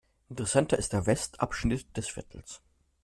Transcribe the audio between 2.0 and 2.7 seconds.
Viertels.